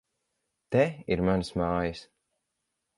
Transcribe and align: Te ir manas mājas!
Te 0.77 0.81
ir 1.17 1.23
manas 1.29 1.55
mājas! 1.65 2.05